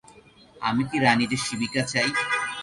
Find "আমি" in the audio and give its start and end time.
0.61-0.83